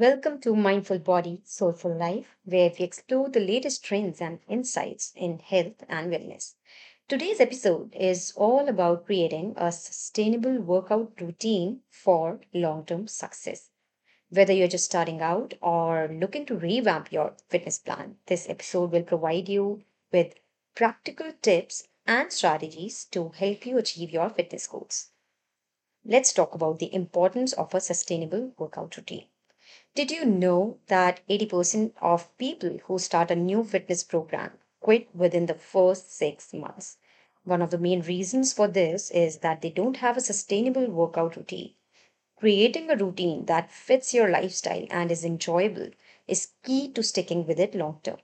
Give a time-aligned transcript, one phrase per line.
[0.00, 5.40] Welcome to Mindful Body, Soulful Life, where we explore the latest trends and insights in
[5.40, 6.54] health and wellness.
[7.08, 13.70] Today's episode is all about creating a sustainable workout routine for long term success.
[14.30, 19.02] Whether you're just starting out or looking to revamp your fitness plan, this episode will
[19.02, 20.34] provide you with
[20.76, 25.08] practical tips and strategies to help you achieve your fitness goals.
[26.04, 29.26] Let's talk about the importance of a sustainable workout routine.
[29.94, 35.46] Did you know that 80% of people who start a new fitness program quit within
[35.46, 36.96] the first six months?
[37.44, 41.36] One of the main reasons for this is that they don't have a sustainable workout
[41.36, 41.74] routine.
[42.38, 45.90] Creating a routine that fits your lifestyle and is enjoyable
[46.26, 48.18] is key to sticking with it long term.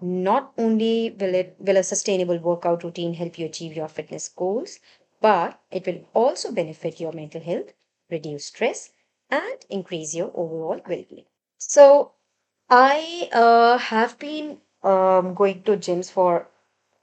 [0.00, 4.78] Not only will it will a sustainable workout routine help you achieve your fitness goals,
[5.20, 7.72] but it will also benefit your mental health,
[8.08, 8.92] reduce stress,
[9.36, 11.26] and increase your overall well-being.
[11.58, 12.12] So
[12.70, 16.48] I uh, have been um, going to gyms for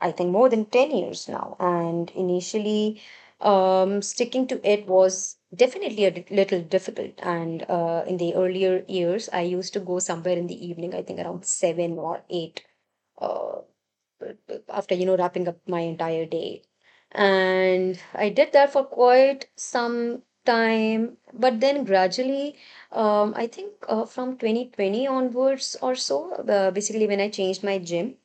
[0.02, 1.56] I think more than 10 years now.
[1.59, 3.02] And initially,
[3.40, 7.14] um, sticking to it was definitely a little difficult.
[7.20, 11.04] And uh, in the earlier years, I used to go somewhere in the evening, I
[11.04, 12.64] think around 7 or 8,
[13.20, 13.59] uh,
[14.70, 16.64] after, you know, wrapping up my entire day.
[17.12, 21.17] And I did that for quite some time.
[21.34, 22.56] But then gradually,
[22.92, 27.78] um, I think uh, from 2020 onwards or so, uh, basically when I changed my
[27.80, 28.17] gym,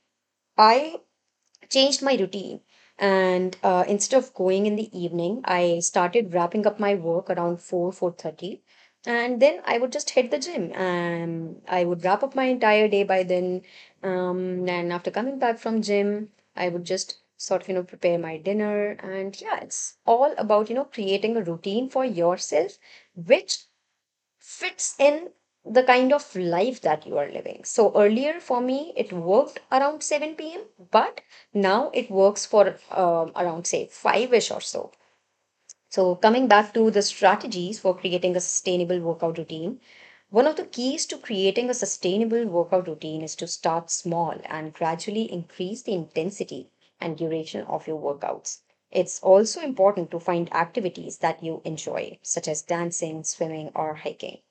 [0.59, 0.97] I
[1.70, 2.61] changed my routine.
[2.98, 7.61] And uh, instead of going in the evening, I started wrapping up my work around
[7.61, 8.62] 4, 4:30.
[9.06, 10.72] And then I would just hit the gym.
[10.75, 13.62] And I would wrap up my entire day by then.
[14.03, 18.19] Um, and after coming back from gym, I would just sort of, you know, prepare
[18.19, 18.92] my dinner.
[18.92, 22.78] And yeah, it's all about, you know, creating a routine for yourself,
[23.15, 23.65] which
[24.39, 25.31] fits in
[25.65, 27.65] the kind of life that you are living.
[27.65, 31.20] So earlier for me, it worked around 7 p.m., but
[31.53, 34.93] now it works for um, around, say, 5-ish or so.
[35.91, 39.81] So coming back to the strategies for creating a sustainable workout routine,
[40.31, 44.72] one of the keys to creating a sustainable workout routine is to start small and
[44.72, 46.71] gradually increase the intensity
[47.01, 48.61] and duration of your workouts.
[48.91, 54.43] It's also important to find activities that you enjoy, such as dancing, swimming, or hiking.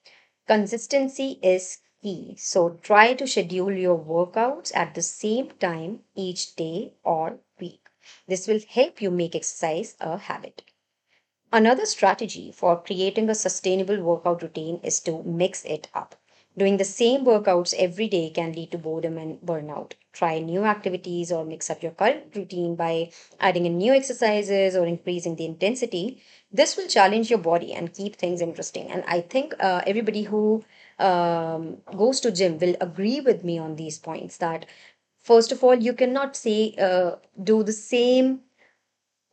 [0.47, 2.35] Consistency is key.
[2.37, 7.87] So try to schedule your workouts at the same time each day or week.
[8.27, 10.63] This will help you make exercise a habit.
[11.51, 16.15] Another strategy for creating a sustainable workout routine is to mix it up.
[16.57, 19.91] Doing the same workouts every day can lead to boredom and burnout.
[20.13, 23.11] Try new activities or mix up your current routine by
[23.41, 26.21] adding in new exercises or increasing the intensity.
[26.51, 28.89] This will challenge your body and keep things interesting.
[28.89, 30.63] And I think uh, everybody who
[30.97, 34.65] um, goes to gym will agree with me on these points that
[35.19, 38.41] first of all, you cannot say uh, do the same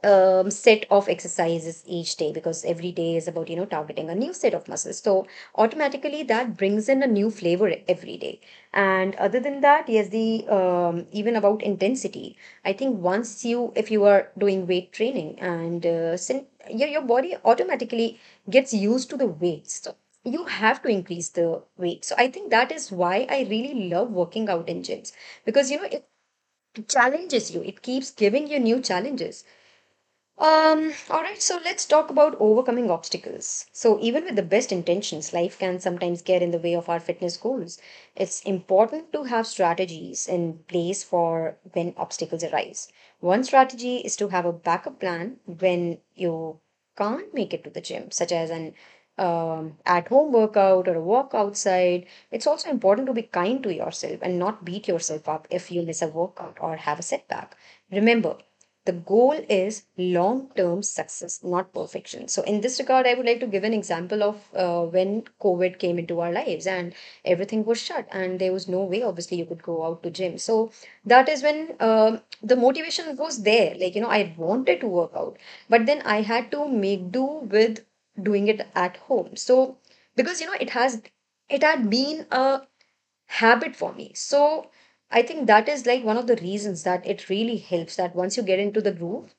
[0.05, 4.15] um, set of exercises each day because every day is about you know targeting a
[4.15, 4.99] new set of muscles.
[5.01, 8.41] So automatically that brings in a new flavor every day.
[8.73, 13.91] And other than that yes the um, even about intensity i think once you if
[13.91, 16.17] you are doing weight training and uh,
[16.71, 18.19] your, your body automatically
[18.51, 22.05] gets used to the weights so you have to increase the weight.
[22.05, 25.13] So i think that is why i really love working out in gyms
[25.45, 26.07] because you know it
[26.89, 27.63] challenges you.
[27.63, 29.45] It keeps giving you new challenges
[30.43, 33.67] um, all right, so let's talk about overcoming obstacles.
[33.73, 37.01] So, even with the best intentions, life can sometimes get in the way of our
[37.01, 37.81] fitness goals.
[38.17, 42.89] It's important to have strategies in place for when obstacles arise.
[43.21, 46.59] One strategy is to have a backup plan when you
[46.97, 48.75] can't make it to the gym, such as an
[49.19, 52.07] um, at home workout or a walk outside.
[52.31, 55.83] It's also important to be kind to yourself and not beat yourself up if you
[55.83, 57.57] miss a workout or have a setback.
[57.91, 58.37] Remember,
[58.85, 62.29] the goal is long term success, not perfection.
[62.29, 65.79] So, in this regard, I would like to give an example of uh, when COVID
[65.79, 66.95] came into our lives and
[67.25, 70.39] everything was shut, and there was no way, obviously, you could go out to gym.
[70.39, 70.71] So,
[71.05, 73.75] that is when um the motivation was there.
[73.77, 77.25] Like, you know, I wanted to work out, but then I had to make do
[77.57, 77.85] with
[78.23, 79.37] doing it at home.
[79.37, 79.77] So,
[80.17, 81.03] because, you know, it has,
[81.49, 82.63] it had been a
[83.27, 84.13] habit for me.
[84.15, 84.71] So
[85.13, 88.37] I think that is like one of the reasons that it really helps that once
[88.37, 89.33] you get into the groove,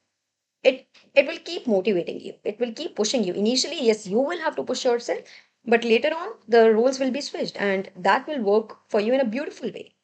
[0.63, 2.35] it it will keep motivating you.
[2.43, 3.33] It will keep pushing you.
[3.33, 5.21] Initially, yes, you will have to push yourself,
[5.65, 9.21] but later on the roles will be switched and that will work for you in
[9.21, 9.95] a beautiful way.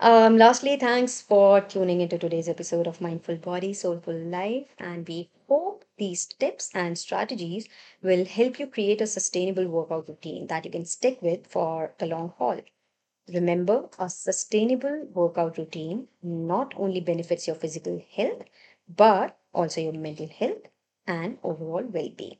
[0.00, 5.28] Um, lastly, thanks for tuning into today's episode of Mindful Body, Soulful Life, and we
[5.48, 7.68] hope these tips and strategies
[8.02, 12.06] will help you create a sustainable workout routine that you can stick with for the
[12.06, 12.62] long haul.
[13.28, 18.42] Remember, a sustainable workout routine not only benefits your physical health,
[18.88, 20.62] but also your mental health
[21.06, 22.38] and overall well being.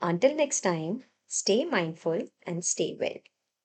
[0.00, 3.18] Until next time, stay mindful and stay well.